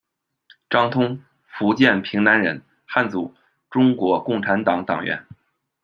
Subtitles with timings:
[0.67, 3.35] 张通，福建屏南人，汉族，
[3.69, 5.27] 中国共产党党员。